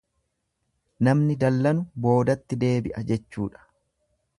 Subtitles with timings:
[1.09, 3.69] Namni dallanu boodatti deebi'a jechuudha.